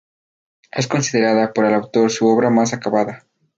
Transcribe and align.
Es 0.71 0.87
considerada 0.87 1.53
por 1.53 1.65
el 1.65 1.75
autor 1.75 2.09
su 2.09 2.25
obra 2.27 2.49
más 2.49 2.73
acabada. 2.73 3.27